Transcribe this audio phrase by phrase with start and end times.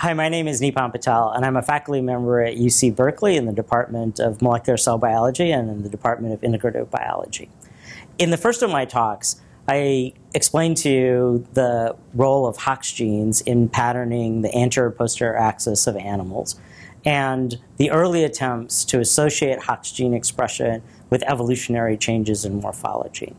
[0.00, 3.46] Hi, my name is Nipam Patel, and I'm a faculty member at UC Berkeley in
[3.46, 7.50] the Department of Molecular Cell Biology and in the Department of Integrative Biology.
[8.16, 13.40] In the first of my talks, I explained to you the role of Hox genes
[13.40, 16.60] in patterning the anterior posterior axis of animals
[17.04, 20.80] and the early attempts to associate Hox gene expression
[21.10, 23.34] with evolutionary changes in morphology.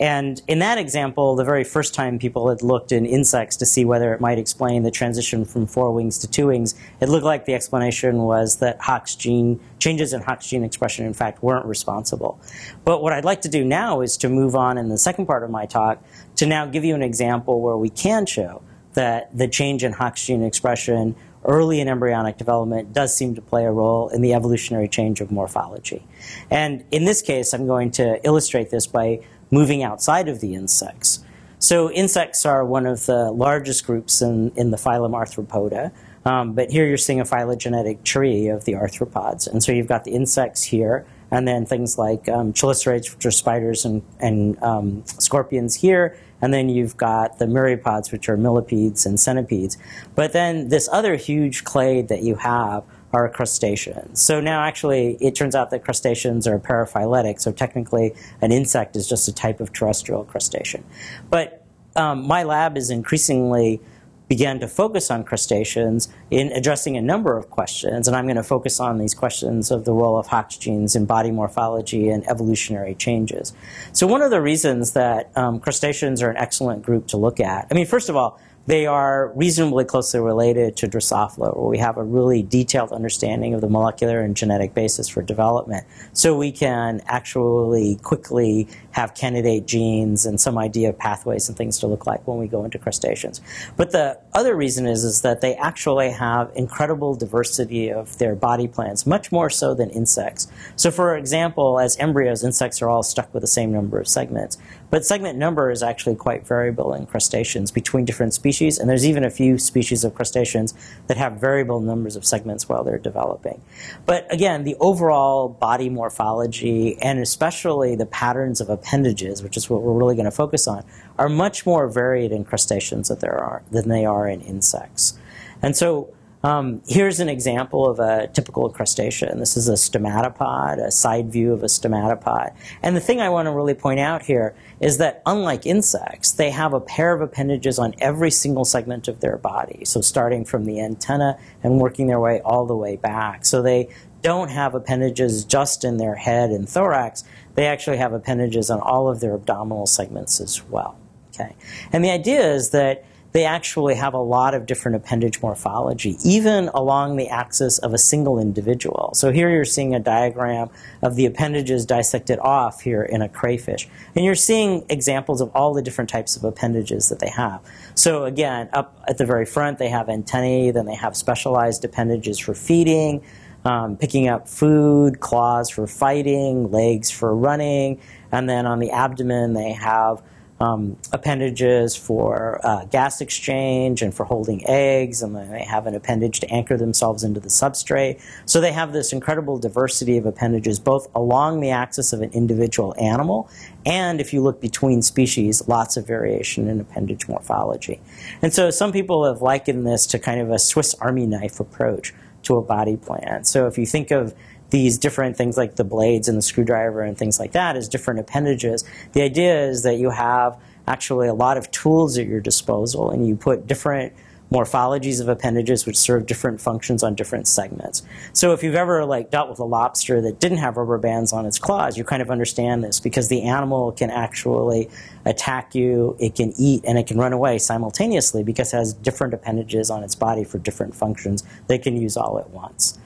[0.00, 3.84] And in that example, the very first time people had looked in insects to see
[3.84, 7.46] whether it might explain the transition from four wings to two wings, it looked like
[7.46, 12.40] the explanation was that Hox gene, changes in Hox gene expression, in fact, weren't responsible.
[12.84, 15.42] But what I'd like to do now is to move on in the second part
[15.42, 16.02] of my talk
[16.36, 18.62] to now give you an example where we can show
[18.94, 23.64] that the change in Hox gene expression early in embryonic development does seem to play
[23.64, 26.04] a role in the evolutionary change of morphology.
[26.50, 29.20] And in this case, I'm going to illustrate this by
[29.50, 31.24] moving outside of the insects.
[31.58, 35.92] So insects are one of the largest groups in, in the phylum Arthropoda.
[36.24, 39.46] Um, but here you're seeing a phylogenetic tree of the arthropods.
[39.46, 43.30] And so you've got the insects here, and then things like um, chelicerates, which are
[43.30, 49.06] spiders and, and um, scorpions here, and then you've got the myriapods, which are millipedes
[49.06, 49.78] and centipedes.
[50.14, 54.20] But then this other huge clade that you have are crustaceans.
[54.20, 59.08] So now actually it turns out that crustaceans are paraphyletic, so technically an insect is
[59.08, 60.84] just a type of terrestrial crustacean.
[61.30, 61.64] But
[61.96, 63.80] um, my lab is increasingly
[64.28, 68.42] began to focus on crustaceans in addressing a number of questions, and I'm going to
[68.42, 72.94] focus on these questions of the role of Hox genes in body morphology and evolutionary
[72.94, 73.54] changes.
[73.92, 77.68] So one of the reasons that um, crustaceans are an excellent group to look at,
[77.70, 78.38] I mean, first of all,
[78.68, 83.62] they are reasonably closely related to Drosophila, where we have a really detailed understanding of
[83.62, 85.86] the molecular and genetic basis for development.
[86.12, 91.78] So we can actually quickly have candidate genes and some idea of pathways and things
[91.78, 93.40] to look like when we go into crustaceans.
[93.78, 98.68] But the other reason is, is that they actually have incredible diversity of their body
[98.68, 100.46] plans, much more so than insects.
[100.76, 104.58] So for example, as embryos, insects are all stuck with the same number of segments.
[104.90, 109.24] But segment number is actually quite variable in crustaceans between different species, and there's even
[109.24, 110.74] a few species of crustaceans
[111.08, 113.60] that have variable numbers of segments while they're developing.
[114.06, 119.82] But again, the overall body morphology, and especially the patterns of appendages, which is what
[119.82, 120.84] we're really going to focus on,
[121.18, 125.18] are much more varied in crustaceans than, there are, than they are in insects.
[125.60, 126.14] And so
[126.48, 129.38] um, here's an example of a typical crustacean.
[129.38, 132.56] This is a stomatopod, a side view of a stomatopod.
[132.82, 136.50] And the thing I want to really point out here is that unlike insects, they
[136.50, 139.84] have a pair of appendages on every single segment of their body.
[139.84, 143.44] So starting from the antenna and working their way all the way back.
[143.44, 143.90] So they
[144.22, 147.24] don't have appendages just in their head and thorax.
[147.56, 150.98] They actually have appendages on all of their abdominal segments as well.
[151.34, 151.54] Okay.
[151.92, 156.68] And the idea is that they actually have a lot of different appendage morphology, even
[156.68, 159.10] along the axis of a single individual.
[159.14, 160.70] So here you're seeing a diagram
[161.02, 163.88] of the appendages dissected off here in a crayfish.
[164.14, 167.60] And you're seeing examples of all the different types of appendages that they have.
[167.94, 172.38] So again, up at the very front, they have antennae, then they have specialized appendages
[172.38, 173.22] for feeding,
[173.64, 178.00] um, picking up food, claws for fighting, legs for running,
[178.32, 180.22] and then on the abdomen, they have
[180.60, 186.40] um, appendages for uh, gas exchange and for holding eggs, and they have an appendage
[186.40, 188.20] to anchor themselves into the substrate.
[188.46, 192.94] So they have this incredible diversity of appendages, both along the axis of an individual
[192.98, 193.48] animal,
[193.86, 198.00] and if you look between species, lots of variation in appendage morphology.
[198.42, 202.12] And so some people have likened this to kind of a Swiss Army knife approach
[202.42, 203.44] to a body plan.
[203.44, 204.34] So if you think of
[204.70, 208.20] these different things like the blades and the screwdriver and things like that as different
[208.20, 208.84] appendages.
[209.12, 213.26] The idea is that you have actually a lot of tools at your disposal and
[213.26, 214.12] you put different
[214.50, 218.02] morphologies of appendages which serve different functions on different segments.
[218.32, 221.44] So if you've ever like dealt with a lobster that didn't have rubber bands on
[221.44, 224.88] its claws, you kind of understand this because the animal can actually
[225.26, 229.34] attack you, it can eat, and it can run away simultaneously because it has different
[229.34, 232.98] appendages on its body for different functions they can use all at once.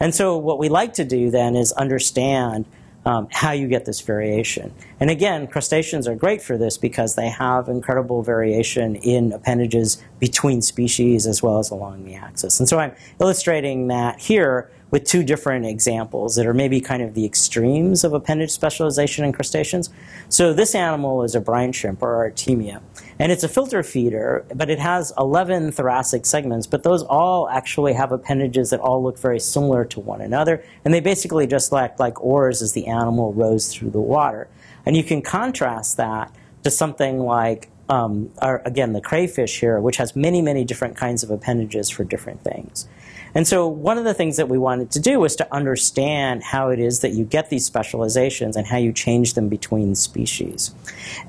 [0.00, 2.64] And so what we like to do then is understand
[3.06, 4.74] um, how you get this variation.
[4.98, 10.60] And again, crustaceans are great for this because they have incredible variation in appendages between
[10.62, 12.60] species as well as along the axis.
[12.60, 17.14] And so I'm illustrating that here with two different examples that are maybe kind of
[17.14, 19.90] the extremes of appendage specialization in crustaceans.
[20.28, 22.80] So this animal is a brine shrimp or Artemia.
[23.18, 27.92] And it's a filter feeder, but it has 11 thoracic segments, but those all actually
[27.92, 30.64] have appendages that all look very similar to one another.
[30.84, 34.48] And they basically just act like oars as the animal rows through the water.
[34.86, 36.34] And you can contrast that
[36.64, 41.22] to something like um, are, again, the crayfish here, which has many, many different kinds
[41.22, 42.88] of appendages for different things.
[43.34, 46.70] And so one of the things that we wanted to do was to understand how
[46.70, 50.74] it is that you get these specializations and how you change them between species.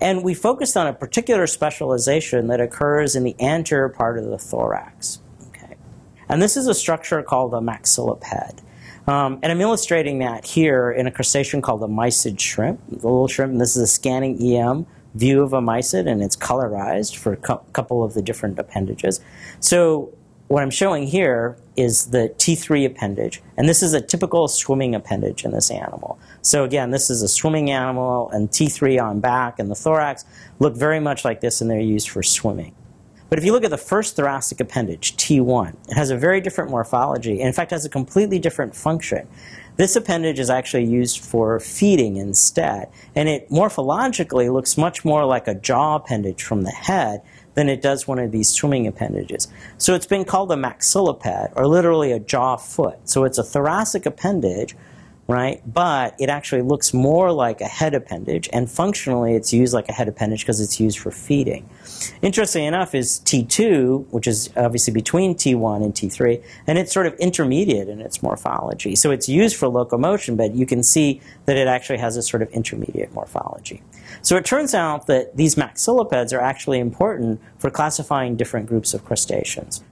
[0.01, 4.37] And we focused on a particular specialization that occurs in the anterior part of the
[4.37, 5.19] thorax.
[5.49, 5.75] Okay.
[6.29, 8.61] And this is a structure called a maxilliped.
[9.07, 13.27] Um, and I'm illustrating that here in a crustacean called the mysid shrimp, the little
[13.27, 13.51] shrimp.
[13.51, 17.37] And this is a scanning EM view of a mysid, and it's colorized for a
[17.37, 19.19] couple of the different appendages.
[19.59, 20.13] So
[20.51, 25.45] what I'm showing here is the T3 appendage, and this is a typical swimming appendage
[25.45, 26.19] in this animal.
[26.41, 30.25] So again, this is a swimming animal, and T3 on back and the thorax
[30.59, 32.75] look very much like this, and they're used for swimming.
[33.29, 36.69] But if you look at the first thoracic appendage, T1, it has a very different
[36.69, 39.29] morphology, and in fact has a completely different function.
[39.77, 45.47] This appendage is actually used for feeding instead, and it morphologically looks much more like
[45.47, 47.21] a jaw appendage from the head
[47.53, 49.47] than it does one of these swimming appendages.
[49.77, 52.97] So it's been called a maxilliped, or literally a jaw foot.
[53.09, 54.75] So it's a thoracic appendage,
[55.27, 55.61] right?
[55.65, 59.93] But it actually looks more like a head appendage, and functionally it's used like a
[59.93, 61.69] head appendage because it's used for feeding.
[62.21, 67.13] Interesting enough is T2, which is obviously between T1 and T3, and it's sort of
[67.15, 68.95] intermediate in its morphology.
[68.95, 72.41] So it's used for locomotion, but you can see that it actually has a sort
[72.41, 73.81] of intermediate morphology.
[74.21, 79.05] So it turns out that these maxillipeds are actually important for classifying different groups of
[79.05, 79.83] crustaceans.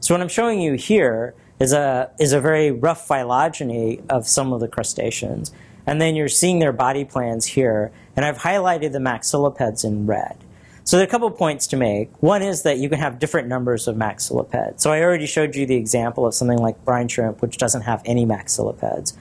[0.00, 4.52] So what I'm showing you here is a, is a very rough phylogeny of some
[4.52, 5.52] of the crustaceans.
[5.86, 7.90] And then you're seeing their body plans here.
[8.14, 10.36] And I've highlighted the maxillipeds in red.
[10.84, 12.10] So there are a couple points to make.
[12.22, 14.80] One is that you can have different numbers of maxillipeds.
[14.80, 18.00] So I already showed you the example of something like brine shrimp, which doesn't have
[18.06, 19.14] any maxillipeds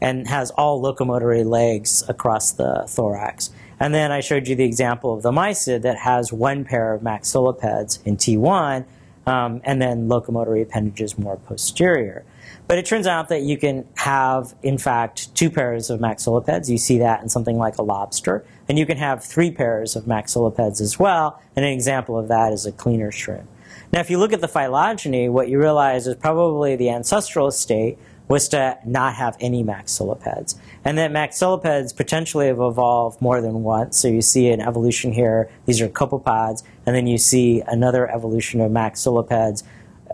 [0.00, 3.50] and has all locomotory legs across the thorax.
[3.78, 7.02] And then I showed you the example of the mysid that has one pair of
[7.02, 8.84] maxillipeds in T1
[9.26, 12.24] um, and then locomotory appendages more posterior.
[12.68, 16.68] But it turns out that you can have, in fact, two pairs of maxillipeds.
[16.68, 18.44] You see that in something like a lobster.
[18.68, 21.40] And you can have three pairs of maxillipeds as well.
[21.54, 23.48] And an example of that is a cleaner shrimp.
[23.92, 27.98] Now, if you look at the phylogeny, what you realize is probably the ancestral state
[28.28, 30.56] was to not have any maxillipeds.
[30.84, 33.98] And that maxillipeds potentially have evolved more than once.
[33.98, 38.60] So you see an evolution here, these are copepods, and then you see another evolution
[38.60, 39.62] of maxillipeds,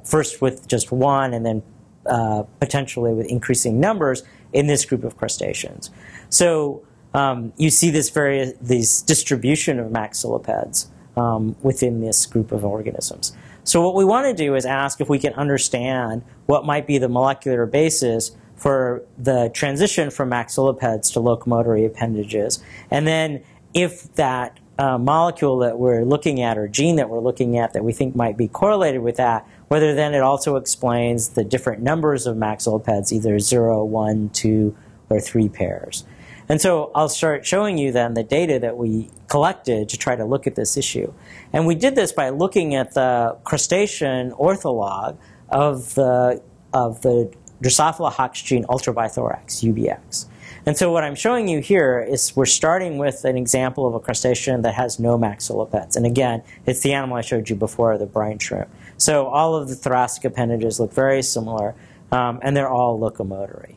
[0.04, 1.62] first with just one, and then
[2.06, 4.22] uh, potentially with increasing numbers
[4.52, 5.90] in this group of crustaceans.
[6.28, 6.82] So
[7.14, 10.86] um, you see this very this distribution of maxillipeds
[11.16, 13.36] um, within this group of organisms.
[13.64, 16.98] So what we want to do is ask if we can understand what might be
[16.98, 22.62] the molecular basis for the transition from maxillipeds to locomotory appendages.
[22.90, 23.42] And then
[23.74, 27.84] if that uh, molecule that we're looking at or gene that we're looking at that
[27.84, 32.26] we think might be correlated with that, whether then it also explains the different numbers
[32.26, 34.76] of maxillipeds, either 0, 1, 2,
[35.10, 36.04] or 3 pairs.
[36.52, 40.26] And so I'll start showing you then the data that we collected to try to
[40.26, 41.10] look at this issue.
[41.50, 45.16] And we did this by looking at the crustacean ortholog
[45.48, 46.42] of the,
[46.74, 47.32] of the
[47.64, 50.26] Drosophila hoxgene ultrabithorax, UBX.
[50.66, 54.00] And so what I'm showing you here is we're starting with an example of a
[54.00, 55.96] crustacean that has no maxillipeds.
[55.96, 58.68] And again, it's the animal I showed you before, the brine shrimp.
[58.98, 61.74] So all of the thoracic appendages look very similar,
[62.10, 63.76] um, and they're all locomotory.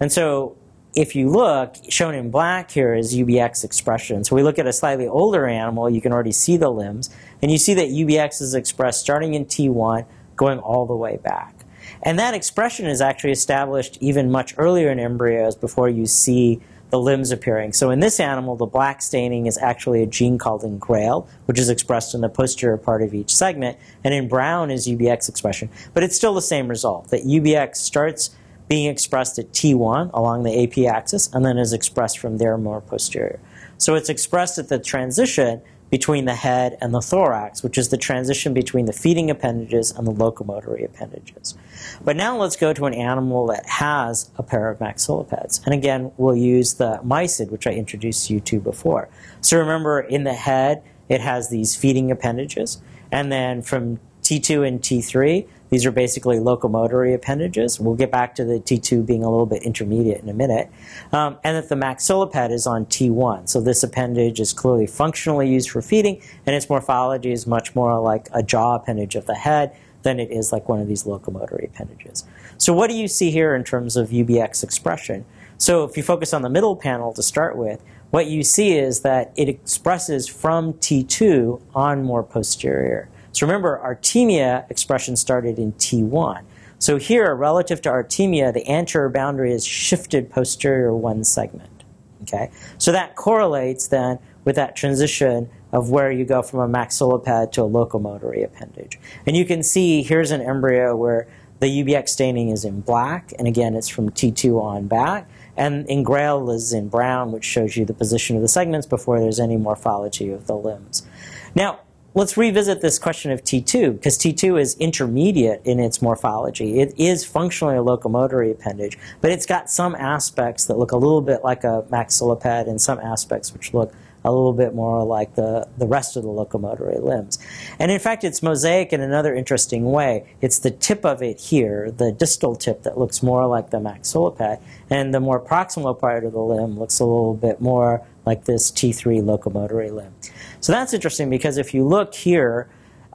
[0.00, 0.56] And so
[0.96, 4.24] if you look, shown in black here is UBX expression.
[4.24, 7.52] So we look at a slightly older animal, you can already see the limbs, and
[7.52, 11.54] you see that UBX is expressed starting in T1, going all the way back.
[12.02, 16.98] And that expression is actually established even much earlier in embryos before you see the
[16.98, 17.74] limbs appearing.
[17.74, 21.68] So in this animal, the black staining is actually a gene called engrail, which is
[21.68, 25.68] expressed in the posterior part of each segment, and in brown is UBX expression.
[25.92, 28.30] But it's still the same result, that UBX starts
[28.68, 32.80] being expressed at T1 along the AP axis and then is expressed from there more
[32.80, 33.40] posterior.
[33.78, 37.96] So it's expressed at the transition between the head and the thorax, which is the
[37.96, 41.56] transition between the feeding appendages and the locomotory appendages.
[42.04, 45.64] But now let's go to an animal that has a pair of maxillipeds.
[45.64, 49.08] And again, we'll use the mysid, which I introduced you to before.
[49.40, 52.82] So remember, in the head, it has these feeding appendages.
[53.12, 57.80] And then from T2 and T3, these are basically locomotory appendages.
[57.80, 60.70] We'll get back to the T2 being a little bit intermediate in a minute.
[61.12, 63.48] Um, and that the maxilliped is on T1.
[63.48, 67.98] So this appendage is clearly functionally used for feeding, and its morphology is much more
[68.00, 71.64] like a jaw appendage of the head than it is like one of these locomotory
[71.64, 72.24] appendages.
[72.58, 75.24] So what do you see here in terms of UBX expression?
[75.58, 79.00] So if you focus on the middle panel to start with, what you see is
[79.00, 83.08] that it expresses from T2 on more posterior.
[83.36, 86.42] So remember, artemia expression started in T1.
[86.78, 91.84] So here, relative to artemia, the anterior boundary is shifted posterior one segment.
[92.22, 97.52] Okay, so that correlates then with that transition of where you go from a maxilliped
[97.52, 98.98] to a locomotory appendage.
[99.26, 101.28] And you can see here's an embryo where
[101.60, 105.28] the UBX staining is in black, and again, it's from T2 on back.
[105.58, 109.40] And engrail is in brown, which shows you the position of the segments before there's
[109.40, 111.06] any morphology of the limbs.
[111.54, 111.80] Now,
[112.16, 116.80] let's revisit this question of T2, because T2 is intermediate in its morphology.
[116.80, 121.20] It is functionally a locomotory appendage, but it's got some aspects that look a little
[121.20, 123.92] bit like a maxilliped and some aspects which look
[124.24, 127.38] a little bit more like the, the rest of the locomotory limbs.
[127.78, 130.34] And in fact, it's mosaic in another interesting way.
[130.40, 134.58] It's the tip of it here, the distal tip, that looks more like the maxilliped,
[134.88, 138.72] and the more proximal part of the limb looks a little bit more like this
[138.72, 140.14] T3 locomotory limb.
[140.60, 142.68] So that's interesting because if you look here,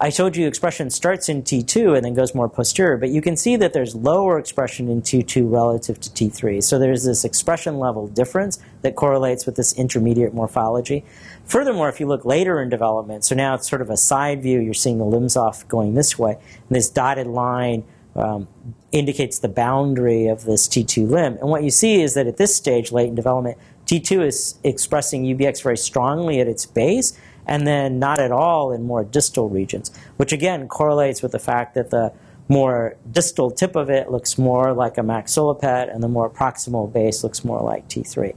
[0.04, 3.38] I told you expression starts in T2 and then goes more posterior, but you can
[3.38, 6.64] see that there's lower expression in T2 relative to T3.
[6.64, 11.06] So there's this expression level difference that correlates with this intermediate morphology.
[11.46, 14.60] Furthermore, if you look later in development, so now it's sort of a side view,
[14.60, 17.84] you're seeing the limbs off going this way, and this dotted line
[18.16, 18.48] um,
[18.92, 21.38] indicates the boundary of this T2 limb.
[21.38, 25.24] And what you see is that at this stage, late in development, T2 is expressing
[25.24, 27.18] UBX very strongly at its base,
[27.52, 31.76] and then not at all in more distal regions, which again correlates with the fact
[31.76, 32.14] that the
[32.48, 37.26] more distal tip of it looks more like a maxilliped and the more proximal base
[37.26, 38.34] looks more like T3.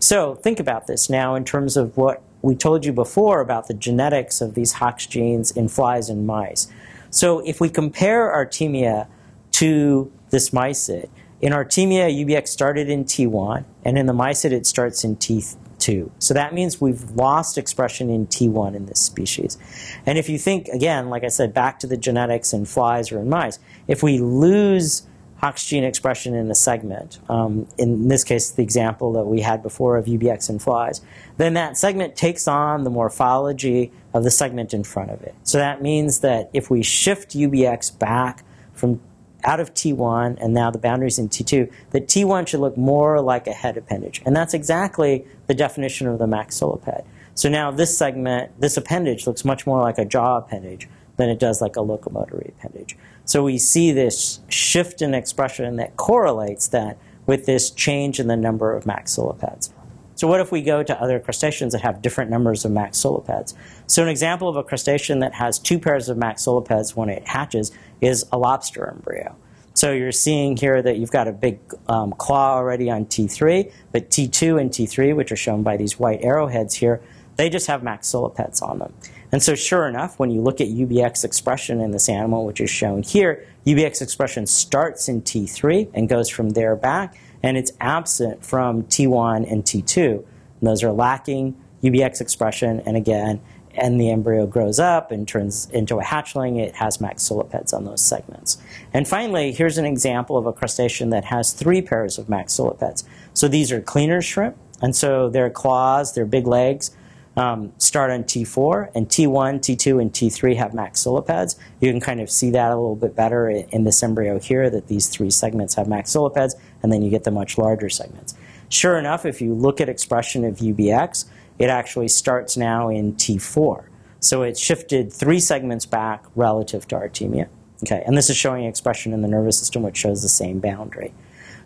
[0.00, 3.74] So think about this now in terms of what we told you before about the
[3.74, 6.66] genetics of these Hox genes in flies and mice.
[7.10, 9.06] So if we compare artemia
[9.52, 11.08] to this mysid,
[11.40, 15.56] in artemia, UBX started in T1, and in the mysid, it starts in T3.
[15.78, 16.10] 2.
[16.18, 19.58] So that means we've lost expression in T1 in this species.
[20.04, 23.20] And if you think, again, like I said, back to the genetics in flies or
[23.20, 25.06] in mice, if we lose
[25.38, 29.62] Hox gene expression in a segment, um, in this case, the example that we had
[29.62, 31.02] before of UBX in flies,
[31.36, 35.34] then that segment takes on the morphology of the segment in front of it.
[35.42, 39.00] So that means that if we shift UBX back from
[39.46, 43.46] out of T1 and now the boundaries in T2, that T1 should look more like
[43.46, 44.20] a head appendage.
[44.26, 47.06] And that's exactly the definition of the maxilliped.
[47.34, 51.38] So now this segment, this appendage looks much more like a jaw appendage than it
[51.38, 52.96] does like a locomotory appendage.
[53.24, 58.36] So we see this shift in expression that correlates that with this change in the
[58.36, 59.70] number of maxillipeds.
[60.16, 63.54] So what if we go to other crustaceans that have different numbers of maxillipeds?
[63.86, 67.70] So an example of a crustacean that has two pairs of maxillipeds when it hatches
[68.00, 69.36] is a lobster embryo.
[69.74, 74.08] So you're seeing here that you've got a big um, claw already on T3, but
[74.10, 77.02] T2 and T3, which are shown by these white arrowheads here,
[77.36, 78.94] they just have maxillipeds on them.
[79.32, 82.70] And so sure enough, when you look at UBX expression in this animal, which is
[82.70, 88.44] shown here, UBX expression starts in T3 and goes from there back and it's absent
[88.44, 90.12] from T1 and T2.
[90.14, 90.24] And
[90.60, 93.40] those are lacking UBX expression, and again,
[93.76, 98.00] and the embryo grows up and turns into a hatchling, it has maxillipeds on those
[98.00, 98.58] segments.
[98.92, 103.04] And finally, here's an example of a crustacean that has three pairs of maxillipeds.
[103.34, 106.90] So these are cleaner shrimp, and so their claws, their big legs,
[107.36, 111.56] um, start on T4, and T1, T2, and T3 have maxillipeds.
[111.80, 114.88] You can kind of see that a little bit better in this embryo here, that
[114.88, 118.34] these three segments have maxillipeds, and then you get the much larger segments.
[118.68, 121.26] Sure enough, if you look at expression of UBX,
[121.58, 123.86] it actually starts now in T4.
[124.20, 127.48] So it's shifted three segments back relative to artemia.
[127.84, 131.12] Okay, and this is showing expression in the nervous system, which shows the same boundary.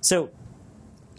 [0.00, 0.30] So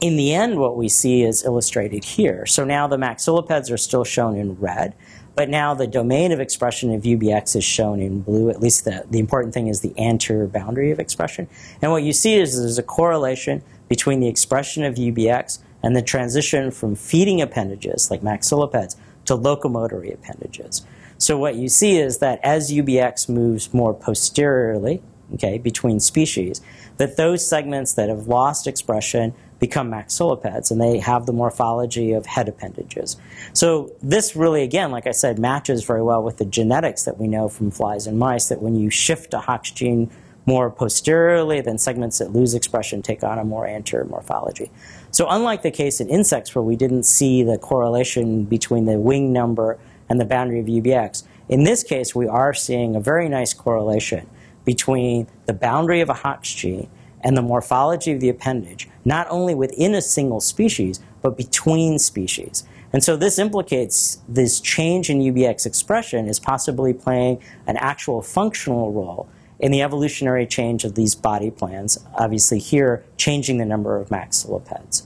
[0.02, 2.46] in the end, what we see is illustrated here.
[2.46, 4.96] So now the maxillipeds are still shown in red,
[5.36, 8.50] but now the domain of expression of UBX is shown in blue.
[8.50, 11.48] At least the, the important thing is the anterior boundary of expression.
[11.82, 16.02] And what you see is there's a correlation between the expression of UBX and the
[16.02, 18.96] transition from feeding appendages, like maxillipeds,
[19.26, 20.86] to locomotory appendages.
[21.18, 26.62] So what you see is that as UBX moves more posteriorly, okay, between species,
[27.00, 32.26] that those segments that have lost expression become maxillipeds, and they have the morphology of
[32.26, 33.18] head appendages.
[33.52, 37.28] So this really, again, like I said, matches very well with the genetics that we
[37.28, 40.10] know from flies and mice, that when you shift a Hox gene
[40.46, 44.72] more posteriorly, then segments that lose expression take on a more anterior morphology.
[45.12, 49.32] So unlike the case in insects where we didn't see the correlation between the wing
[49.32, 49.78] number
[50.10, 54.28] and the boundary of UBX, in this case we are seeing a very nice correlation
[54.66, 56.90] between the boundary of a Hox gene
[57.24, 62.64] and the morphology of the appendage, not only within a single species, but between species.
[62.94, 68.92] And so this implicates this change in UBX expression is possibly playing an actual functional
[68.92, 69.30] role
[69.62, 75.06] in the evolutionary change of these body plans, obviously here changing the number of maxillipeds.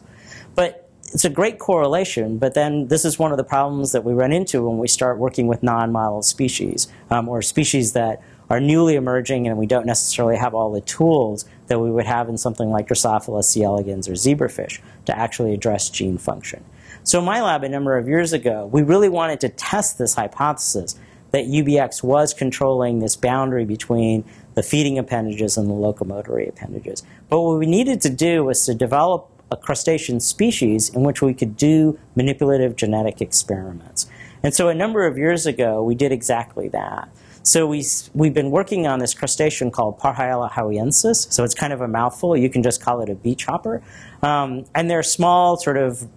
[0.55, 4.13] But it's a great correlation, but then this is one of the problems that we
[4.13, 8.95] run into when we start working with non-model species um, or species that are newly
[8.95, 12.69] emerging and we don't necessarily have all the tools that we would have in something
[12.69, 13.63] like Drosophila, C.
[13.63, 16.63] elegans, or zebrafish to actually address gene function.
[17.03, 20.15] So in my lab a number of years ago, we really wanted to test this
[20.15, 20.95] hypothesis
[21.31, 24.23] that UBX was controlling this boundary between
[24.55, 27.03] the feeding appendages and the locomotory appendages.
[27.29, 31.33] But what we needed to do was to develop a crustacean species in which we
[31.33, 34.07] could do manipulative genetic experiments.
[34.41, 37.09] And so a number of years ago, we did exactly that.
[37.43, 37.85] So we,
[38.15, 41.31] we've been working on this crustacean called Parhyale hawaiensis.
[41.31, 42.35] So it's kind of a mouthful.
[42.35, 43.83] You can just call it a beach hopper.
[44.23, 46.07] Um, and they're small, sort of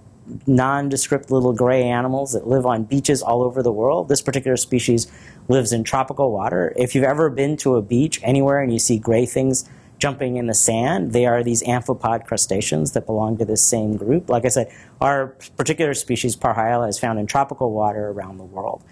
[0.47, 4.09] nondescript little gray animals that live on beaches all over the world.
[4.09, 5.11] This particular species
[5.49, 6.73] lives in tropical water.
[6.77, 9.69] If you've ever been to a beach anywhere and you see gray things
[9.99, 11.13] jumping in the sand.
[11.13, 14.31] They are these amphipod crustaceans that belong to this same group.
[14.31, 18.85] Like I said, our particular species, Parhyale, is found in tropical water around the world.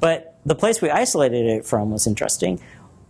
[0.00, 2.60] But the place we isolated it from was interesting.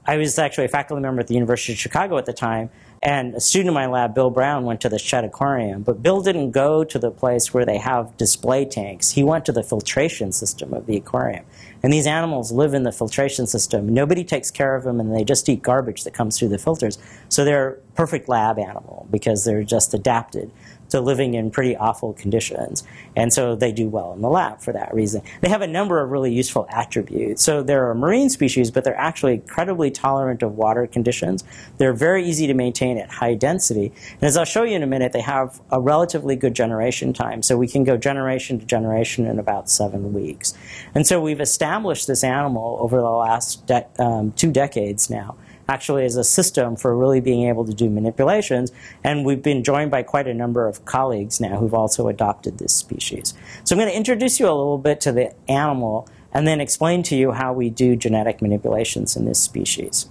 [0.07, 2.71] I was actually a faculty member at the University of Chicago at the time,
[3.03, 5.83] and a student in my lab, Bill Browne, went to the Shedd Aquarium.
[5.83, 9.11] But Bill didn't go to the place where they have display tanks.
[9.11, 11.45] He went to the filtration system of the aquarium.
[11.83, 13.93] And these animals live in the filtration system.
[13.93, 16.97] Nobody takes care of them, and they just eat garbage that comes through the filters.
[17.29, 20.53] So they're a perfect lab animal because they're just adapted
[20.93, 22.85] to living in pretty awful conditions.
[23.17, 25.23] And so they do well in the lab for that reason.
[25.41, 27.43] They have a number of really useful attributes.
[27.43, 31.45] So they're a marine species, but they're actually incredibly tolerant of water conditions.
[31.79, 33.93] They're very easy to maintain at high density.
[34.13, 37.43] And as I'll show you in a minute, they have a relatively good generation time.
[37.43, 40.55] So we can go generation to generation in about seven weeks.
[40.95, 45.37] And so we've established this animal over the last de um, two decades now
[45.73, 48.71] actually as a system for really being able to do manipulations.
[49.03, 52.75] And we've been joined by quite a number of colleagues now who've also adopted this
[52.75, 53.33] species.
[53.65, 57.03] So I'm going to introduce you a little bit to the animal and then explain
[57.05, 60.09] to you how we do genetic manipulations in this species.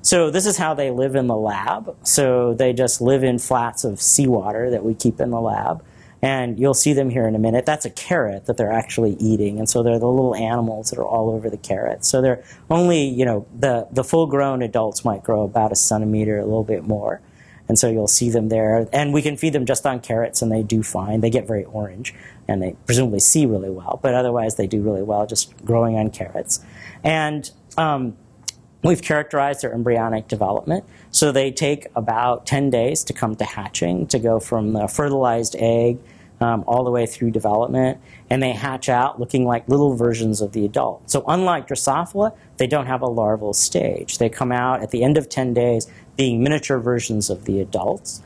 [0.00, 1.94] So this is how they live in the lab.
[2.02, 5.84] So they just live in flats of seawater that we keep in the lab.
[6.22, 7.66] And you'll see them here in a minute.
[7.66, 9.58] That's a carrot that they're actually eating.
[9.58, 12.04] And so they're the little animals that are all over the carrot.
[12.04, 16.38] So they're only, you know, the, the full grown adults might grow about a centimeter,
[16.38, 17.20] a little bit more.
[17.68, 18.88] And so you'll see them there.
[18.92, 21.22] And we can feed them just on carrots, and they do fine.
[21.22, 22.14] They get very orange,
[22.46, 23.98] and they presumably see really well.
[24.02, 26.60] But otherwise, they do really well just growing on carrots.
[27.02, 28.16] And um,
[28.82, 30.84] we've characterized their embryonic development.
[31.12, 35.54] So they take about 10 days to come to hatching, to go from the fertilized
[35.58, 35.98] egg
[36.40, 40.52] um, all the way through development, and they hatch out looking like little versions of
[40.52, 41.08] the adult.
[41.10, 44.18] So unlike Drosophila, they don't have a larval stage.
[44.18, 48.22] They come out at the end of 10 days being miniature versions of the adults.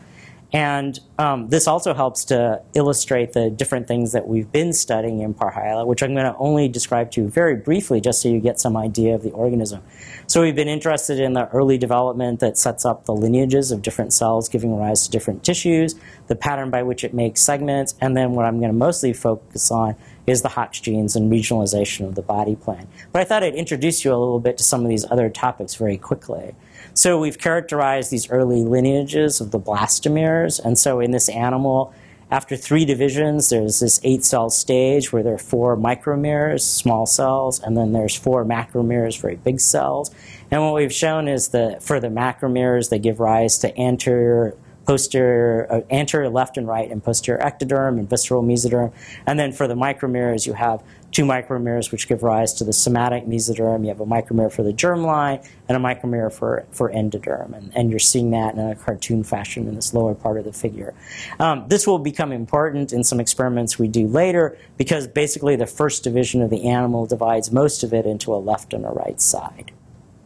[0.53, 5.35] And um, this also helps to illustrate the different things that we've been studying in
[5.35, 8.61] Parhyale, which I'm going to only describe to you very briefly just so you get
[8.61, 9.83] some idea of the organism.
[10.29, 14.13] So we've been interested in the early development that sets up the lineages of different
[14.13, 15.97] cells giving rise to different tissues,
[16.29, 19.71] the pattern by which it makes segments, and then what I'm going to mostly focus
[19.71, 22.89] on is the Hox genes and regionalization of the body plan.
[23.13, 25.75] But I thought I'd introduce you a little bit to some of these other topics
[25.75, 26.55] very quickly.
[26.95, 30.65] So we've characterized these early lineages of the blastomeres.
[30.65, 31.95] And so in this animal,
[32.31, 37.61] after three divisions, there's this eight cell stage where there are four micromeres, small cells,
[37.61, 40.11] and then there's four macromeres, very big cells.
[40.51, 45.67] And what we've shown is that for the macromeres, they give rise to anterior posterior,
[45.71, 48.93] uh, anterior left and right, and posterior ectoderm and visceral mesoderm.
[49.27, 50.83] And then for the micromeres, you have
[51.17, 53.81] two micromeres which give rise to the somatic mesoderm.
[53.81, 57.57] You have a micromere for the germline and a micromere for, for endoderm.
[57.57, 60.53] And, and you're seeing that in a cartoon fashion in this lower part of the
[60.53, 60.93] figure.
[61.41, 66.05] Um, this will become important in some experiments we do later because basically the first
[66.05, 69.73] division of the animal divides most of it into a left and a right side.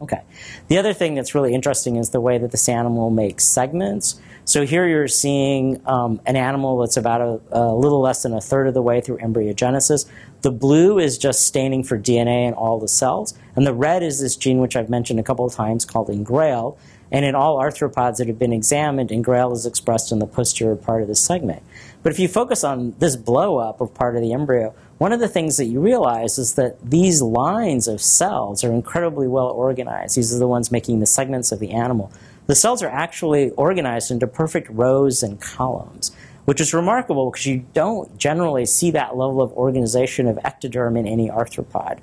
[0.02, 0.22] Okay.
[0.66, 4.20] The other thing that's really interesting is the way that this animal makes segments.
[4.44, 8.40] So here you're seeing um, an animal that's about a, a, little less than a
[8.40, 10.06] third of the way through embryogenesis.
[10.42, 14.20] The blue is just staining for DNA in all the cells, and the red is
[14.20, 16.78] this gene which I've mentioned a couple of times called engrail.
[17.12, 21.02] And in all arthropods that have been examined, engrail is expressed in the posterior part
[21.02, 21.62] of the segment.
[22.02, 25.20] But if you focus on this blow up of part of the embryo, one of
[25.20, 30.16] the things that you realize is that these lines of cells are incredibly well organized.
[30.16, 32.12] These are the ones making the segments of the animal.
[32.50, 36.10] The cells are actually organized into perfect rows and columns.
[36.50, 41.06] which is remarkable because you don't generally see that level of organization of ectoderm in
[41.06, 42.00] any arthropod.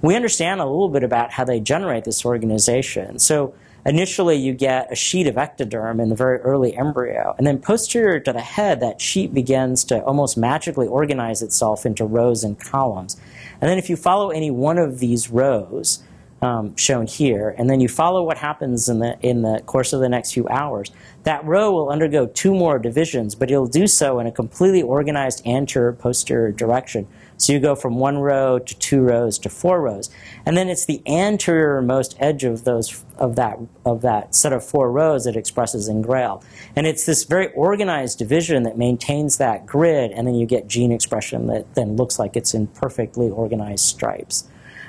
[0.00, 3.18] We understand a little bit about how they generate this organization.
[3.18, 7.58] So initially you get a sheet of ectoderm in the very early embryo, and then
[7.58, 12.58] posterior to the head, that sheet begins to almost magically organize itself into rows and
[12.58, 13.20] columns.
[13.60, 16.02] And then if you follow any one of these rows,
[16.42, 20.00] um, shown here, and then you follow what happens in the in the course of
[20.00, 20.90] the next few hours.
[21.22, 25.46] That row will undergo two more divisions, but it'll do so in a completely organized
[25.46, 27.06] anterior posterior direction.
[27.36, 30.10] So you go from one row to two rows to four rows,
[30.44, 34.64] and then it's the anterior most edge of those of that of that set of
[34.64, 36.42] four rows that expresses engrail,
[36.74, 40.90] and it's this very organized division that maintains that grid, and then you get gene
[40.90, 44.48] expression that then looks like it's in perfectly organized stripes.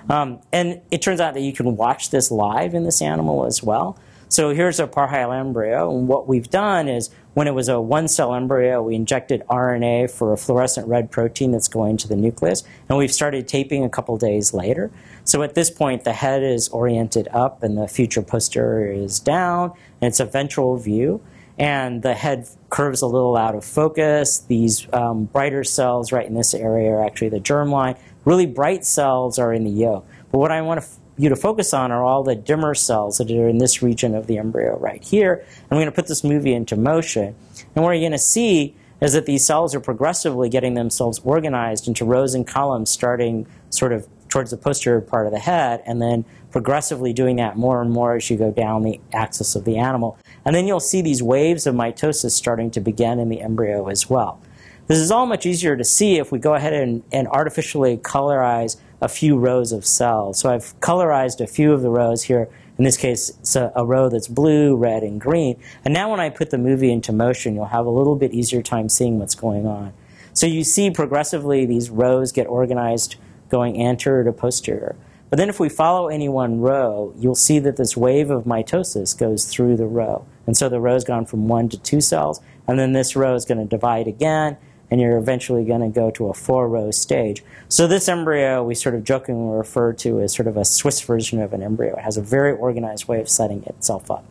[0.10, 3.64] Um, and it turns out that you can watch this live in this animal as
[3.64, 3.98] well.
[4.30, 8.34] So here's a Parhyale embryo, and what we've done is when it was a one-cell
[8.34, 12.98] embryo, we injected RNA for a fluorescent red protein that's going to the nucleus, and
[12.98, 14.90] we've started taping a couple days later.
[15.24, 19.72] So at this point, the head is oriented up and the future posterior is down,
[20.02, 21.22] and it's a ventral view
[21.58, 24.40] and the head curves a little out of focus.
[24.40, 27.98] These um, brighter cells right in this area are actually the germline.
[28.26, 30.08] Really bright cells are in the yolk.
[30.32, 30.84] But what I want
[31.18, 34.28] you to focus on are all the dimmer cells that are in this region of
[34.28, 35.46] the embryo right here.
[35.46, 37.36] And we're going to put this movie into motion.
[37.76, 41.88] And what you're going to see is that these cells are progressively getting themselves organized
[41.88, 46.02] into rows and columns starting sort of towards the posterior part of the head and
[46.02, 49.78] then progressively doing that more and more as you go down the axis of the
[49.78, 50.18] animal.
[50.46, 54.10] And then you'll see these waves of mitosis starting to begin in the embryo as
[54.10, 54.40] well.
[54.88, 58.78] This is all much easier to see if we go ahead and, and artificially colorize
[59.02, 60.40] a few rows of cells.
[60.40, 62.50] So I've colorized a few of the rows here.
[62.78, 65.62] In this case, it's a, a, row that's blue, red, and green.
[65.86, 68.62] And now when I put the movie into motion, you'll have a little bit easier
[68.62, 69.94] time seeing what's going on.
[70.34, 73.16] So you see progressively these rows get organized
[73.50, 74.96] going anterior to posterior.
[75.30, 79.18] But then if we follow any one row, you'll see that this wave of mitosis
[79.18, 80.26] goes through the row.
[80.46, 83.46] And so the row's gone from one to two cells, and then this row is
[83.46, 84.58] going to divide again,
[84.92, 87.44] and you're eventually going to go to a four row stage.
[87.68, 91.42] So this embryo we sort of jokingly refer to as sort of a Swiss version
[91.42, 91.96] of an embryo.
[91.96, 94.26] It has a very organized way of setting itself up,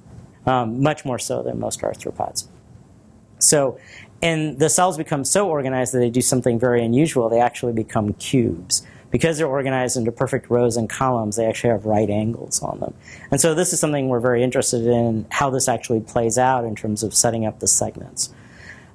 [0.47, 2.47] um, much more so than most arthropods.
[3.39, 3.79] So,
[4.23, 7.29] and the cells become so organized that they do something very unusual.
[7.29, 11.85] They actually become cubes because they're organized into perfect rows and columns, they actually have
[11.85, 12.95] right angles on them.
[13.31, 16.75] And so this is something we're very interested in, how this actually plays out in
[16.75, 18.33] terms of setting up the segments.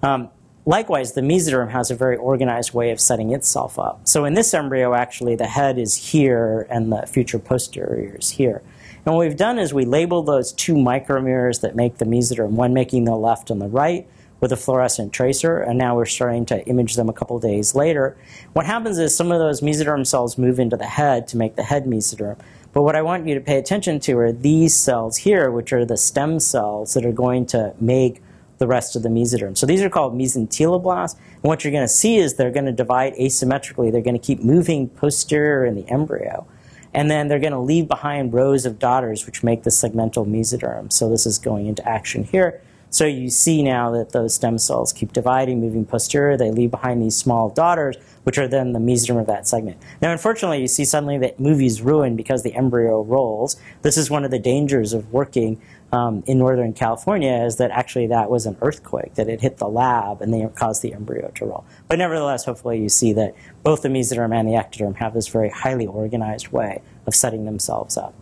[0.01, 0.29] Um,
[0.67, 4.01] likewise, the mesoderm has a very organized way of setting itself up.
[4.07, 8.61] So in this embryo, actually, the head is here and the future posterior is here.
[9.05, 12.73] And what we've done is we labeled those two micromeres that make the mesoderm, one
[12.73, 14.05] making the left and the right,
[14.39, 18.15] with a fluorescent tracer, and now we're starting to image them a couple days later.
[18.53, 21.63] What happens is some of those mesoderm cells move into the head to make the
[21.63, 22.37] head mesoderm.
[22.73, 25.85] But what I want you to pay attention to are these cells here, which are
[25.85, 28.21] the stem cells that are going to make
[28.57, 29.57] the rest of the mesoderm.
[29.57, 31.15] So these are called mesoteloblasts.
[31.15, 33.91] And what you're going to see is they're going to divide asymmetrically.
[33.91, 36.47] They're going to keep moving posterior in the embryo.
[36.93, 40.91] And then they're going to leave behind rows of daughters, which make the segmental mesoderm.
[40.91, 42.61] So this is going into action here.
[42.89, 46.37] So you see now that those stem cells keep dividing, moving posterior.
[46.37, 49.77] They leave behind these small daughters, which are then the mesoderm of that segment.
[50.01, 53.57] Now, unfortunately, you see suddenly that movie's ruined because the embryo rolls.
[53.81, 58.07] This is one of the dangers of working um, in Northern California is that actually
[58.07, 61.45] that was an earthquake, that it hit the lab and they caused the embryo to
[61.45, 61.65] roll.
[61.87, 65.49] But nevertheless, hopefully you see that both the mesoderm and the ectoderm have this very
[65.49, 68.13] highly organized way of setting themselves up.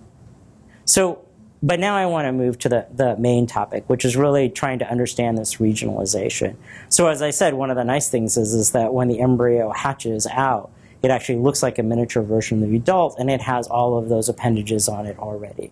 [0.86, 1.26] So
[1.64, 4.78] but now I want to move to the, the main topic, which is really trying
[4.80, 6.58] to understand this regionalization.
[6.90, 9.72] So as I said, one of the nice things is, is that when the embryo
[9.72, 10.70] hatches out,
[11.02, 14.10] it actually looks like a miniature version of the adult, and it has all of
[14.10, 15.72] those appendages on it already.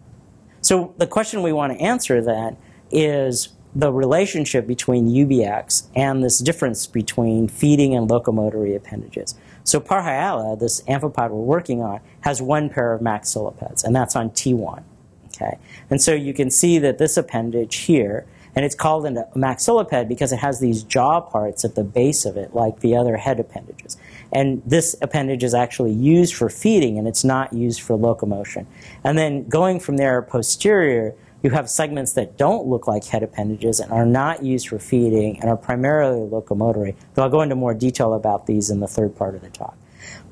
[0.63, 2.58] So the question we want to answer then
[2.89, 9.36] is the relationship between UBX and this difference between feeding and locomotory appendages.
[9.65, 14.30] So Parhyale, this amphipod we're working on, has one pair of maxillipeds, and that's on
[14.30, 14.84] T1.
[15.28, 15.58] Okay,
[15.89, 20.32] and so you can see that this appendage here, and it's called a maxilliped because
[20.32, 23.97] it has these jaw parts at the base of it, like the other head appendages.
[24.34, 28.67] And this appendage is actually used for feeding, and it's not used for locomotion.
[29.04, 33.80] And then going from there posterior, you have segments that don't look like head appendages
[33.80, 36.96] and are not used for feeding and are primarily locomotory.
[37.13, 39.78] Though I'll go into more detail about these in the third part of the talk.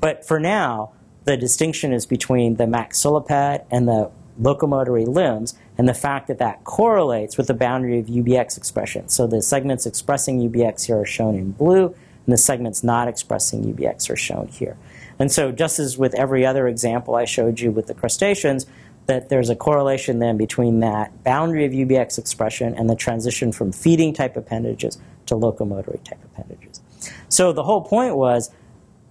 [0.00, 0.92] But for now,
[1.24, 3.30] the distinction is between the maxilliped
[3.70, 4.10] and the
[4.40, 9.08] locomotory limbs and the fact that that correlates with the boundary of UBX expression.
[9.08, 11.94] So the segments expressing UBX here are shown in blue,
[12.26, 14.76] and the segments not expressing UBX are shown here.
[15.18, 18.66] And so just as with every other example I showed you with the crustaceans,
[19.06, 23.72] that there's a correlation then between that boundary of UBX expression and the transition from
[23.72, 26.80] feeding type appendages to locomotory type appendages.
[27.28, 28.50] So the whole point was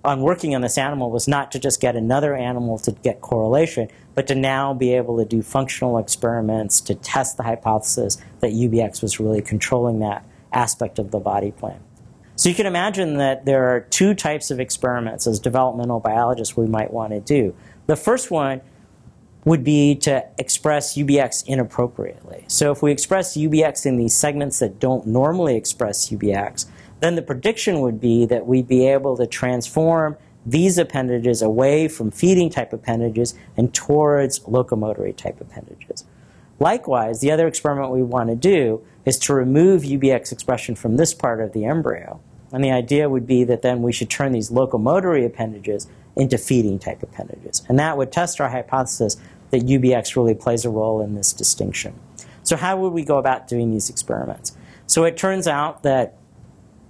[0.03, 3.89] on working on this animal was not to just get another animal to get correlation,
[4.15, 9.01] but to now be able to do functional experiments to test the hypothesis that UBX
[9.01, 11.79] was really controlling that aspect of the body plan.
[12.41, 16.65] So you can imagine that there are two types of experiments as developmental biologists we
[16.65, 17.53] might want to do.
[17.85, 18.61] The first one
[19.45, 22.45] would be to express UBX inappropriately.
[22.47, 26.65] So if we express UBX in these segments that don't normally express UBX,
[26.99, 32.09] then the prediction would be that we'd be able to transform these appendages away from
[32.09, 36.05] feeding type appendages and towards locomotory type appendages.
[36.59, 41.13] Likewise, the other experiment we want to do is to remove UBX expression from this
[41.13, 42.19] part of the embryo.
[42.53, 46.79] And the idea would be that then we should turn these locomotory appendages into feeding
[46.79, 47.63] type appendages.
[47.69, 49.17] And that would test our hypothesis
[49.51, 51.93] that UBX really plays a role in this distinction.
[52.43, 54.55] So how would we go about doing these experiments?
[54.87, 56.17] So it turns out that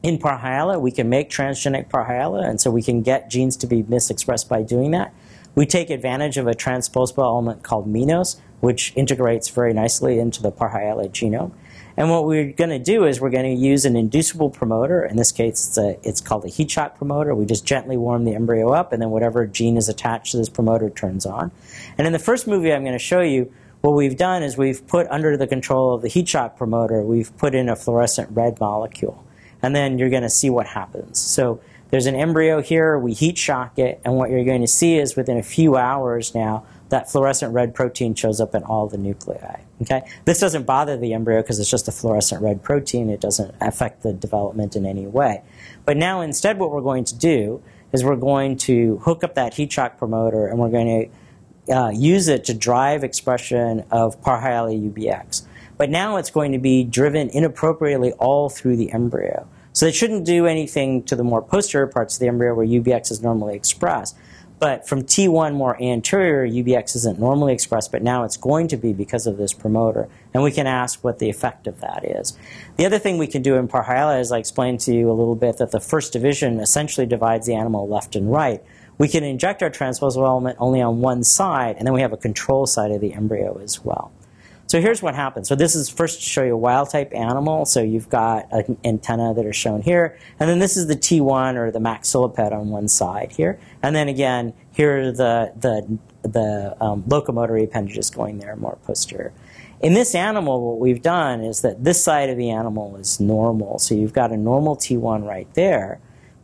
[0.02, 3.84] in Parhyale, we can make transgenic Parhyale, and so we can get genes to be
[3.84, 5.14] misexpressed by doing that.
[5.54, 10.52] We take advantage of a transposable element called Minos, which integrates very nicely into the
[10.52, 11.52] Parhyale genome.
[11.98, 15.04] And what we're going to do is we're going to use an inducible promoter.
[15.04, 17.36] In this case, it's, a, it's called a heat shock promoter.
[17.36, 20.50] We just gently warm the embryo up, and then whatever gene is attached to this
[20.50, 21.52] promoter turns on.
[21.98, 23.52] And in the first movie I'm going to show you,
[23.82, 27.36] what we've done is we've put under the control of the heat shock promoter, we've
[27.38, 29.26] put in a fluorescent red molecule
[29.62, 31.20] and then you're going to see what happens.
[31.20, 34.98] So there's an embryo here, we heat shock it, and what you're going to see
[34.98, 38.98] is within a few hours now, that fluorescent red protein shows up in all the
[38.98, 39.62] nuclei.
[39.82, 40.04] Okay?
[40.26, 43.10] This doesn't bother the embryo because it's just a fluorescent red protein.
[43.10, 45.42] It doesn't affect the development in any way.
[45.86, 49.56] But now instead what we're going to do is we're going to hook up that
[49.56, 51.10] heat shock promoter and we're going
[51.68, 55.44] to uh, use it to drive expression of Parhyale UBX.
[55.78, 59.48] But now it's going to be driven inappropriately all through the embryo.
[59.74, 63.12] So it shouldn't do anything to the more posterior parts of the embryo where UBX
[63.12, 64.18] is normally expressed.
[64.62, 68.94] But from T1 more anterior, UBX isn't normally expressed, but now it's going to be
[68.94, 70.08] because of this promoter.
[70.36, 72.38] And we can ask what the effect of that is.
[72.76, 75.34] The other thing we can do in Parhyale is I explained to you a little
[75.34, 78.64] bit that the first division essentially divides the animal left and right.
[79.00, 82.18] We can inject our transposable element only on one side, and then we have a
[82.18, 84.12] control side of the embryo as well.
[84.72, 85.50] So here's what happens.
[85.50, 87.66] So this is first to show you a wild type animal.
[87.66, 90.18] So you've got an antenna that are shown here.
[90.40, 93.60] And then this is the T1 or the maxilliped on one side here.
[93.84, 99.34] And then again, here are the, the, the um, locomotory appendages going there more posterior.
[99.82, 103.78] In this animal, what we've done is that this side of the animal is normal.
[103.78, 106.00] So you've got a normal T1 right there.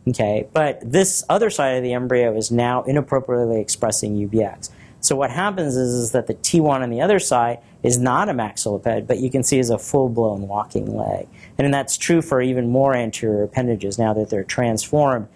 [0.06, 4.68] Okay, but this other side of the embryo is now inappropriately expressing UBX.
[5.08, 8.34] So what happens is, is that the T1 on the other side is not a
[8.34, 11.26] maxilliped, but you can see is a full-blown walking leg.
[11.56, 15.26] And that's true for even more anterior appendages now that they're transformed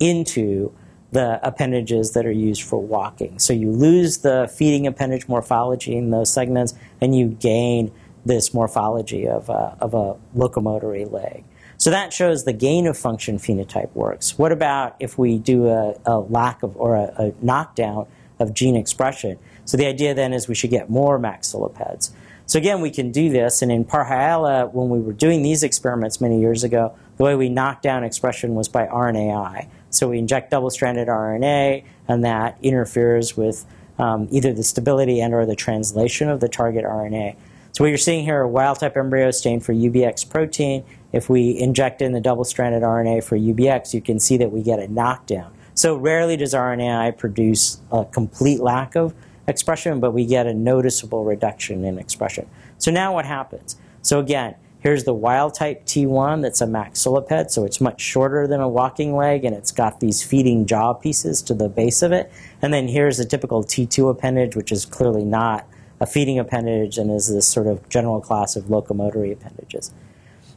[0.00, 0.72] into
[1.12, 3.38] the appendages that are used for walking.
[3.38, 7.92] So you lose the feeding appendage morphology in those segments, and you gain
[8.26, 11.44] this morphology of a, of a locomotory leg.
[11.78, 14.36] So that shows the gain of function phenotype works.
[14.36, 18.08] What about if we do a, a lack of or a, a knockdown
[18.40, 19.38] of gene expression.
[19.64, 22.10] So the idea then is we should get more maxillipeds.
[22.46, 26.20] So again, we can do this, and in Parhyale, when we were doing these experiments
[26.20, 29.68] many years ago, the way we knocked down expression was by RNAi.
[29.90, 33.64] So we inject double-stranded RNA, and that interferes with
[34.00, 37.36] um, either the stability and or the translation of the target RNA.
[37.70, 40.82] So what you're seeing here are wild-type embryos stained for UBX protein.
[41.12, 44.80] If we inject in the double-stranded RNA for UBX, you can see that we get
[44.80, 45.52] a knockdown.
[45.74, 49.14] So rarely does RNAi produce a complete lack of
[49.46, 52.48] expression, but we get a noticeable reduction in expression.
[52.78, 53.76] So now what happens?
[54.02, 58.60] So again, here's the wild type T1 that's a maxilliped, so it's much shorter than
[58.60, 62.32] a walking leg and it's got these feeding jaw pieces to the base of it.
[62.62, 65.66] And then here's a typical T2 appendage, which is clearly not
[66.00, 69.92] a feeding appendage and is this sort of general class of locomotory appendages.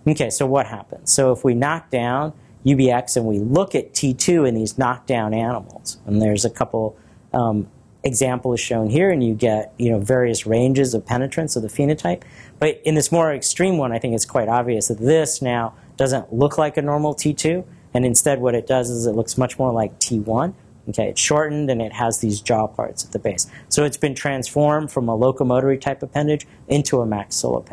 [0.07, 1.11] Okay, so what happens?
[1.11, 2.33] So if we knock down
[2.65, 6.97] UBX and we look at T2 in these knockdown animals, and there's a couple
[7.33, 7.67] um,
[8.03, 12.23] examples shown here, and you get you know various ranges of penetrance of the phenotype.
[12.59, 16.33] But in this more extreme one, I think it's quite obvious that this now doesn't
[16.33, 19.71] look like a normal T2, and instead what it does is it looks much more
[19.71, 20.53] like T1,
[20.89, 23.47] Okay, it's shortened and it has these jaw parts at the base.
[23.69, 27.71] So it's been transformed from a locomotory type appendage into a maxilliped.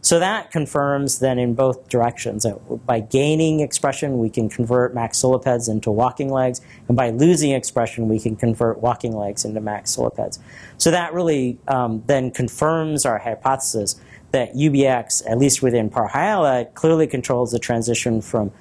[0.00, 5.68] So that confirms then in both directions that by gaining expression, we can convert maxillipeds
[5.68, 10.38] into walking legs, and by losing expression, we can convert walking legs into maxillipeds.
[10.78, 17.06] So that really um, then confirms our hypothesis that UBX, at least within Parhyale, clearly
[17.06, 18.52] controls the transition from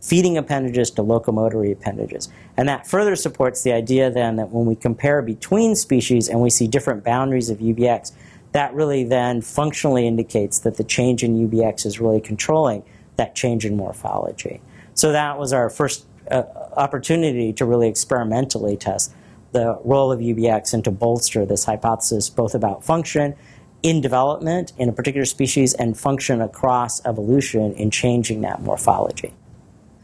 [0.00, 2.28] feeding appendages to locomotory appendages.
[2.56, 6.50] And that further supports the idea then that when we compare between species and we
[6.50, 8.12] see different boundaries of UBX,
[8.54, 12.84] that really then functionally indicates that the change in UBX is really controlling
[13.16, 14.60] that change in morphology.
[14.94, 16.44] So that was our first uh,
[16.76, 19.12] opportunity to really experimentally test
[19.50, 23.34] the role of UBX and to bolster this hypothesis both about function
[23.82, 29.34] in development in a particular species and function across evolution in changing that morphology.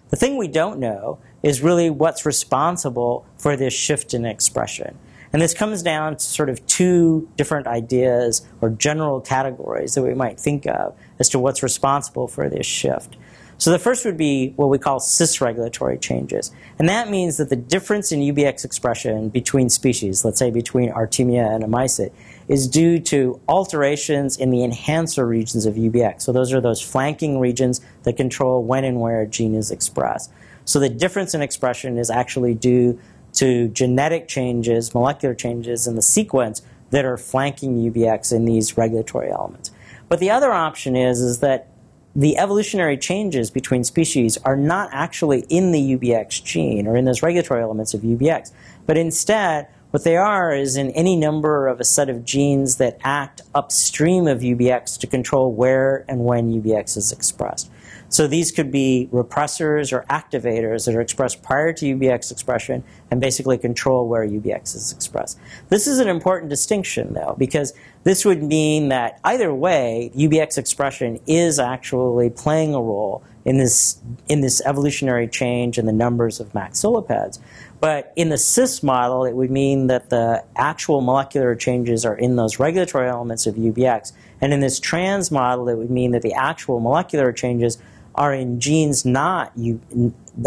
[0.09, 4.99] The thing we don't know is really what's responsible for this shift in expression.
[5.33, 10.14] And this comes down to sort of two different ideas or general categories that we
[10.14, 13.16] might think of as to what's responsible for this shift.
[13.59, 16.51] So the first would be what we call cis-regulatory changes.
[16.79, 21.55] And that means that the difference in UBX expression between species, let's say between Artemia
[21.55, 22.11] and a mysid,
[22.49, 26.23] is due to alterations in the enhancer regions of UBX.
[26.23, 30.33] So those are those flanking regions that control when and where a gene is expressed.
[30.64, 32.99] So the difference in expression is actually due
[33.35, 39.31] to genetic changes, molecular changes in the sequence that are flanking UBX in these regulatory
[39.31, 39.71] elements.
[40.09, 41.69] But the other option is, is that
[42.16, 47.23] the evolutionary changes between species are not actually in the UBX gene or in those
[47.23, 48.51] regulatory elements of UBX,
[48.87, 52.99] but instead what they are is in any number of a set of genes that
[53.03, 57.71] act upstream of UBX to control where and when UBX is expressed.
[58.11, 63.20] So these could be repressors or activators that are expressed prior to UBX expression and
[63.20, 65.38] basically control where UBX is expressed.
[65.68, 71.20] This is an important distinction, though, because this would mean that either way, UBX expression
[71.29, 76.53] is actually playing a role in this, in this evolutionary change in the numbers of
[76.53, 77.38] maxillipeds.
[77.79, 82.37] But in the cis model, it would mean that the actual molecular changes are in
[82.37, 84.12] those regulatory elements of UBX.
[84.40, 87.79] And in this trans model, it would mean that the actual molecular changes
[88.14, 89.81] are in genes not U,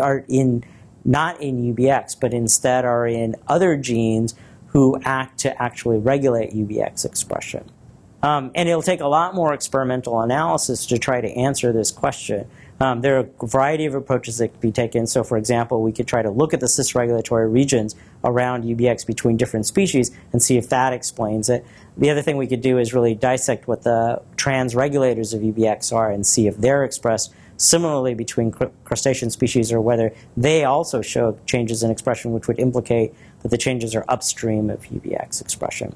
[0.01, 0.63] are in
[1.05, 4.35] not in UBX, but instead are in other genes
[4.67, 7.69] who act to actually regulate UBX expression.
[8.23, 12.47] Um, and it'll take a lot more experimental analysis to try to answer this question.
[12.79, 15.07] Um, there are a variety of approaches that can be taken.
[15.07, 19.35] So, for example, we could try to look at the cis-regulatory regions around UBX between
[19.35, 21.65] different species and see if that explains it.
[21.97, 25.93] The other thing we could do is really dissect what the trans regulators of UBX
[25.93, 31.01] are and see if they're expressed similarly between cr crustacean species or whether they also
[31.01, 35.95] show changes in expression which would implicate that the changes are upstream of UBX expression.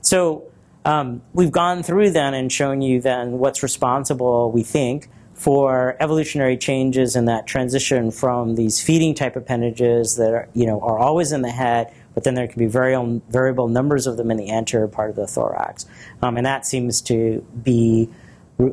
[0.00, 0.44] So
[0.84, 6.56] um, we've gone through then and shown you then what's responsible, we think, for evolutionary
[6.56, 11.30] changes in that transition from these feeding type appendages that are, you know, are always
[11.30, 14.50] in the head, but then there can be variable, variable numbers of them in the
[14.50, 15.86] anterior part of the thorax.
[16.22, 18.08] Um, and that seems to be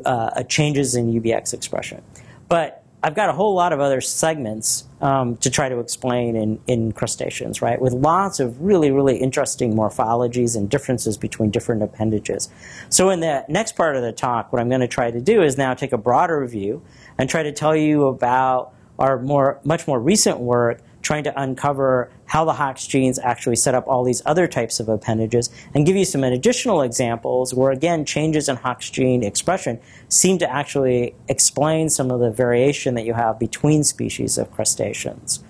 [0.05, 2.01] uh, changes in UBX expression.
[2.47, 6.59] But I've got a whole lot of other segments um, to try to explain in,
[6.65, 12.49] in crustaceans, right, with lots of really, really interesting morphologies and differences between different appendages.
[12.89, 15.43] So in the next part of the talk, what I'm going to try to do
[15.43, 16.81] is now take a broader view
[17.19, 22.09] and try to tell you about our more, much more recent work trying to uncover
[22.25, 25.95] how the Hox genes actually set up all these other types of appendages and give
[25.95, 31.89] you some additional examples where, again, changes in Hox gene expression seem to actually explain
[31.89, 35.43] some of the variation that you have between species of crustaceans.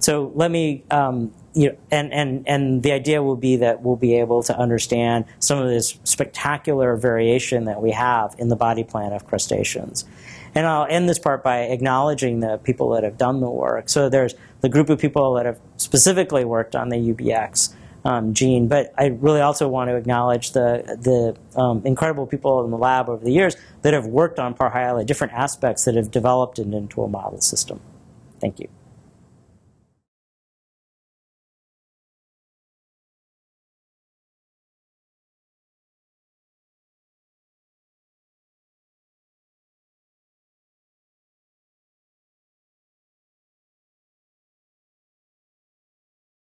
[0.00, 3.96] So let me, um, you know, and, and, and the idea will be that we'll
[3.96, 8.82] be able to understand some of this spectacular variation that we have in the body
[8.82, 10.04] plan of crustaceans.
[10.58, 13.88] And I'll end this part by acknowledging the people that have done the work.
[13.88, 17.72] So there's the group of people that have specifically worked on the UBX
[18.04, 22.72] um, gene, but I really also want to acknowledge the, the um, incredible people in
[22.72, 26.58] the lab over the years that have worked on Parhyale, different aspects that have developed
[26.58, 27.78] it into a model system.
[28.40, 28.68] Thank you.